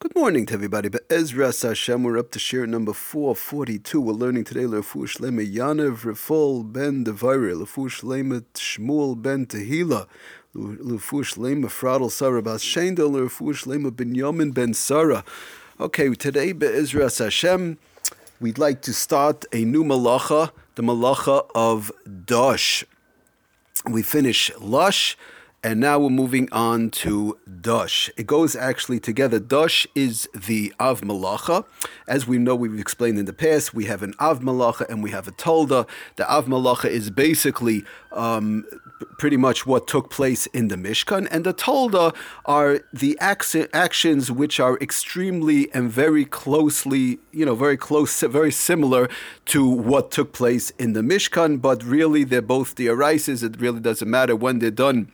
[0.00, 0.88] Good morning to everybody.
[0.88, 4.00] But Ezra Hashem, we're up to shiur number 442.
[4.00, 10.06] We're learning today Lefush Lema Yanev Rafal ben Devire, Lefush Lema Shmuel ben Tehila,
[10.54, 15.24] Lefush Lema Fradal Sarah Bas Shendel, Lefush Lema Binyamin ben Sarah.
[15.80, 17.76] Okay, today Ezra Hashem,
[18.40, 21.90] we'd like to start a new malacha, the malacha of
[22.24, 22.84] Dosh.
[23.84, 25.16] We finish Lush.
[25.64, 28.10] And now we're moving on to Dush.
[28.16, 29.40] It goes actually together.
[29.40, 31.64] Dush is the Av Malacha.
[32.06, 35.10] As we know, we've explained in the past, we have an Av Malacha and we
[35.10, 35.88] have a Tolda.
[36.14, 38.64] The Av Malacha is basically um,
[39.18, 42.14] pretty much what took place in the Mishkan, and the Tolda
[42.46, 49.08] are the actions which are extremely and very closely, you know, very close, very similar
[49.46, 53.42] to what took place in the Mishkan, but really they're both the arises.
[53.42, 55.12] It really doesn't matter when they're done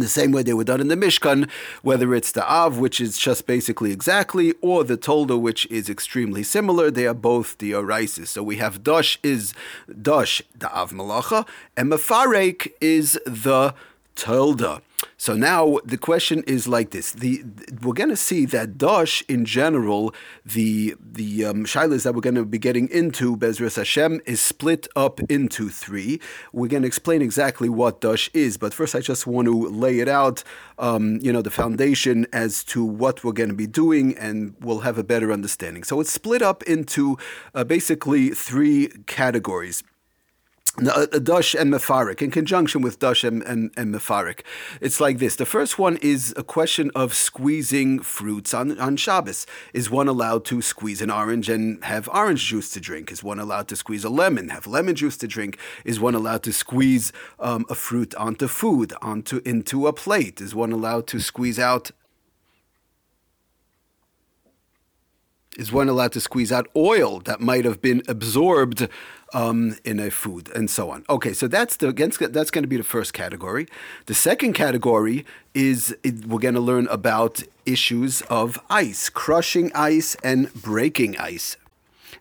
[0.00, 1.48] the same way they were done in the Mishkan,
[1.82, 6.42] whether it's the Av, which is just basically exactly, or the Tolda, which is extremely
[6.42, 8.28] similar, they are both the Arisis.
[8.28, 9.54] So we have Dosh is
[9.88, 13.74] Dosh, the Av Malacha, and Mefarek is the
[14.16, 14.82] Tolda.
[15.16, 17.44] So now the question is like this: the,
[17.82, 22.34] we're going to see that Dosh in general, the the um, shilas that we're going
[22.34, 26.20] to be getting into Bezras Hashem is split up into three.
[26.52, 30.00] We're going to explain exactly what Dosh is, but first I just want to lay
[30.00, 30.42] it out.
[30.78, 34.80] Um, you know the foundation as to what we're going to be doing, and we'll
[34.80, 35.84] have a better understanding.
[35.84, 37.16] So it's split up into
[37.54, 39.82] uh, basically three categories.
[40.76, 44.40] Uh, Dush and Mefarik, in conjunction with Dush and, and, and Mefarik.
[44.80, 45.36] It's like this.
[45.36, 49.46] The first one is a question of squeezing fruits on, on Shabbos.
[49.72, 53.12] Is one allowed to squeeze an orange and have orange juice to drink?
[53.12, 55.58] Is one allowed to squeeze a lemon, have lemon juice to drink?
[55.84, 60.40] Is one allowed to squeeze um, a fruit onto food, onto into a plate?
[60.40, 61.92] Is one allowed to squeeze out
[65.58, 68.88] is one allowed to squeeze out oil that might have been absorbed
[69.32, 71.04] um, in a food and so on.
[71.10, 73.66] Okay, so that's the that's going to be the first category.
[74.06, 75.94] The second category is
[76.26, 81.56] we're going to learn about issues of ice, crushing ice and breaking ice.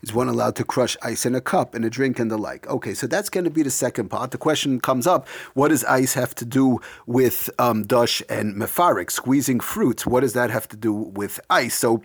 [0.01, 2.67] Is one allowed to crush ice in a cup, in a drink, and the like?
[2.67, 4.31] Okay, so that's going to be the second part.
[4.31, 9.11] The question comes up: What does ice have to do with um, dush and mefarik,
[9.11, 10.05] squeezing fruits?
[10.05, 11.75] What does that have to do with ice?
[11.75, 12.03] So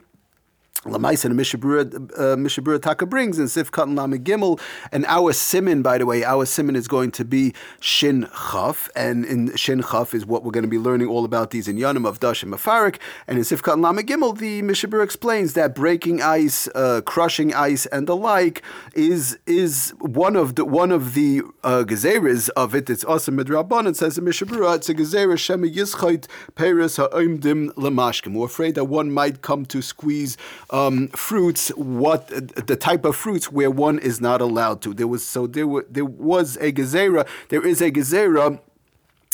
[0.85, 4.61] Lamaisa and Mishna Berura uh, Taka brings in Sifkat Lama Gimel.
[4.93, 8.89] And our Simin, by the way, our Simin is going to be Shin Chaf.
[8.95, 12.07] And in Shin Chaf is what we're going to be learning all about these inyanim
[12.07, 12.99] of Dash and Mafarik.
[13.27, 17.87] And in Sifkat Lama Gimel, the Mishna Berura explains that breaking ice, uh, crushing ice,
[17.87, 18.63] and the like
[18.95, 22.89] is is one of the one of the uh, gezeres of it.
[22.89, 23.89] It's also Midrabban.
[23.89, 28.35] It says in Mishna Berura, it's a gezerah Shema Yischait Peres Ha'omdim Lamashkim.
[28.35, 30.37] We're afraid that one might come to squeeze
[30.71, 34.95] um, fruits, what the type of fruits where one is not allowed to.
[34.95, 37.27] There was so there were, there was a gezerah.
[37.49, 38.61] There is a gezerah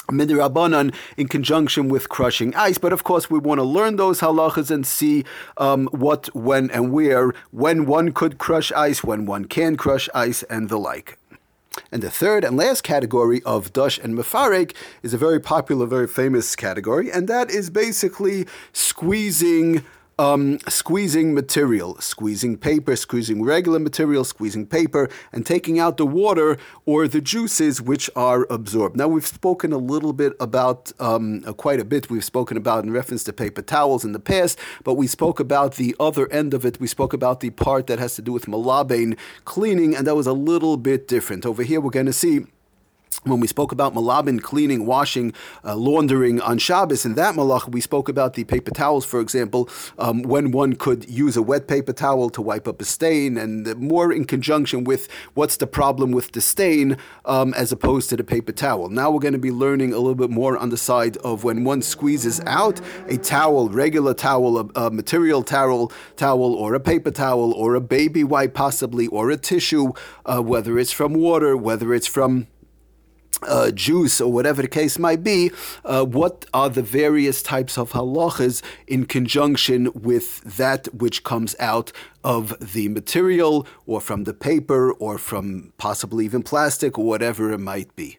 [0.09, 2.79] midrabanan in conjunction with crushing ice.
[2.79, 5.25] But of course, we want to learn those halachas and see
[5.57, 10.43] um, what, when, and where, when one could crush ice, when one can crush ice,
[10.45, 11.19] and the like.
[11.91, 16.07] And the third and last category of Dush and Mefarek is a very popular, very
[16.07, 19.85] famous category, and that is basically squeezing
[20.19, 26.57] um, squeezing material, squeezing paper, squeezing regular material, squeezing paper, and taking out the water
[26.87, 28.97] or the juices which are absorbed.
[28.97, 32.85] Now, we've spoken a little bit about, um, uh, quite a bit, we've spoken about
[32.85, 36.55] in reference to paper towels in the past, but we spoke about the other end
[36.55, 36.81] of it.
[36.81, 40.27] We spoke about the part that has to do with malabain cleaning, and that was
[40.27, 41.45] a little bit different.
[41.45, 42.47] Over here, we're going to see
[43.25, 45.33] when we spoke about malabin cleaning, washing,
[45.65, 49.69] uh, laundering on Shabbos, in that malach, we spoke about the paper towels, for example,
[49.99, 53.77] um, when one could use a wet paper towel to wipe up a stain, and
[53.77, 58.25] more in conjunction with what's the problem with the stain um, as opposed to the
[58.25, 58.89] paper towel.
[58.89, 61.65] Now we're going to be learning a little bit more on the side of when
[61.65, 67.11] one squeezes out a towel, regular towel, a, a material towel, towel, or a paper
[67.11, 69.93] towel, or a baby wipe, possibly, or a tissue,
[70.27, 72.47] uh, whether it's from water, whether it's from
[73.43, 75.51] uh, juice or whatever the case might be,
[75.85, 81.93] uh, what are the various types of halachas in conjunction with that which comes out
[82.23, 87.59] of the material or from the paper or from possibly even plastic or whatever it
[87.59, 88.19] might be.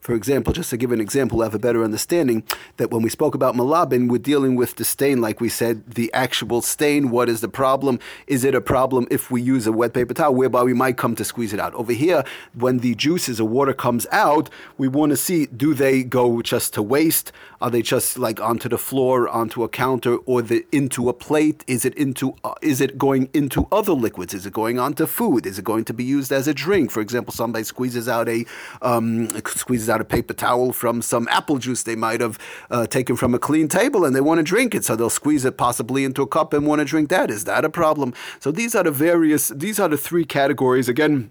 [0.00, 2.42] For example, just to give an example, have a better understanding
[2.78, 6.10] that when we spoke about malabin, we're dealing with the stain, like we said, the
[6.14, 7.10] actual stain.
[7.10, 7.98] What is the problem?
[8.26, 11.14] Is it a problem if we use a wet paper towel, whereby we might come
[11.16, 11.74] to squeeze it out?
[11.74, 12.24] Over here,
[12.54, 14.48] when the juices or water comes out,
[14.78, 17.30] we want to see do they go just to waste?
[17.60, 21.62] Are they just like onto the floor, onto a counter, or the into a plate?
[21.66, 22.34] Is it into?
[22.42, 24.32] Uh, is it going into other liquids?
[24.32, 25.44] Is it going onto food?
[25.44, 26.90] Is it going to be used as a drink?
[26.90, 28.46] For example, somebody squeezes out a
[28.80, 32.38] um, squeezes out a paper towel from some apple juice they might have
[32.70, 35.44] uh, taken from a clean table, and they want to drink it, so they'll squeeze
[35.44, 37.30] it possibly into a cup and want to drink that.
[37.30, 38.14] Is that a problem?
[38.38, 39.48] So these are the various.
[39.48, 40.88] These are the three categories.
[40.88, 41.30] Again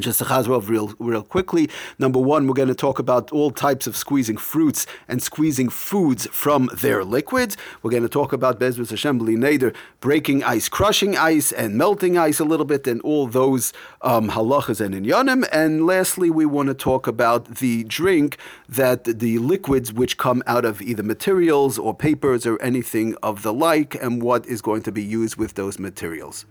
[0.00, 1.68] just a chazra real, real quickly.
[1.98, 6.26] Number one, we're going to talk about all types of squeezing fruits and squeezing foods
[6.32, 7.56] from their liquids.
[7.82, 12.40] We're going to talk about Bezrus Hashem Nader, breaking ice, crushing ice, and melting ice
[12.40, 13.72] a little bit, and all those
[14.02, 15.48] um, halachas and inyanim.
[15.52, 20.64] And lastly, we want to talk about the drink that the liquids which come out
[20.64, 24.92] of either materials or papers or anything of the like, and what is going to
[24.92, 26.44] be used with those materials.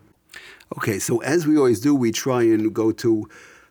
[0.78, 3.28] Okay, so as we always do, we try and go to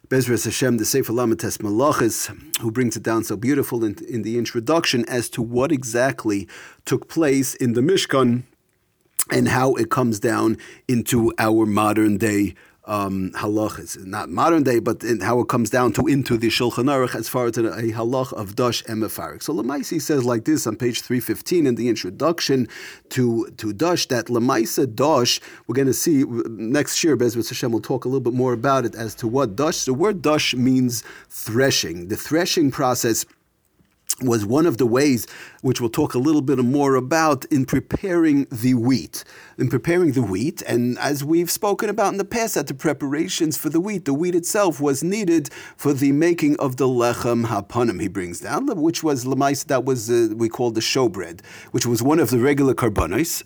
[0.08, 2.28] Bezras Hashem, the Sefer Lamites Malachis,
[2.60, 6.46] who brings it down so beautiful in, in the introduction as to what exactly
[6.84, 8.44] took place in the Mishkan
[9.30, 12.54] and how it comes down into our modern day
[12.86, 17.14] um, halachas, not modern day, but how it comes down to into the Shulchan Aruch
[17.14, 19.42] as far as a, halach of Dash and Mefarik.
[19.42, 22.68] So Lamaisi says like this on page 315 in the introduction
[23.10, 27.80] to, to Dash, that Lamaisa Dash, we're going to see next year, Bezrat Hashem will
[27.80, 31.02] talk a little bit more about it as to what Dash, the word Dash means
[31.28, 32.08] threshing.
[32.08, 33.26] The threshing process
[34.22, 35.26] was one of the ways
[35.60, 39.24] which we'll talk a little bit more about in preparing the wheat.
[39.58, 43.56] In preparing the wheat, and as we've spoken about in the past, that the preparations
[43.56, 48.00] for the wheat, the wheat itself was needed for the making of the lechem hapanim.
[48.00, 52.02] He brings down, which was lemais that was uh, we called the showbread, which was
[52.02, 53.42] one of the regular korbanos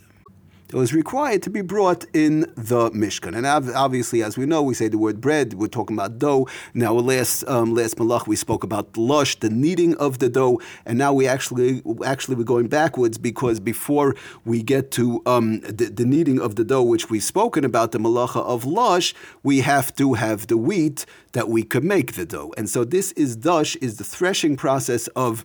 [0.72, 3.36] it was required to be brought in the Mishkan.
[3.36, 6.46] And obviously, as we know, we say the word bread, we're talking about dough.
[6.74, 10.96] Now, last um, last malach, we spoke about lush, the kneading of the dough, and
[10.96, 14.14] now we actually actually we're going backwards because before
[14.44, 17.98] we get to um, the, the, kneading of the dough, which we've spoken about, the
[17.98, 19.12] malacha of lush,
[19.42, 22.54] we have to have the wheat that we could make the dough.
[22.56, 25.44] And so this is dush, is the threshing process of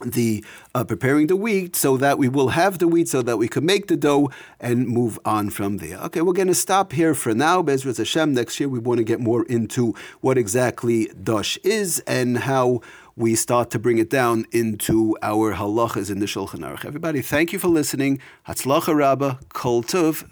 [0.00, 0.44] the
[0.74, 3.64] uh, preparing the wheat so that we will have the wheat so that we can
[3.64, 4.30] make the dough
[4.60, 5.98] and move on from there.
[5.98, 7.62] Okay, we're going to stop here for now.
[7.62, 12.38] Bezrat Hashem, next year we want to get more into what exactly Dash is and
[12.38, 12.80] how
[13.16, 16.84] we start to bring it down into our halachas in the Shulchan Aruch.
[16.84, 18.20] Everybody, thank you for listening.
[18.48, 20.24] Hatzlacha Rabbah, Kol Tov.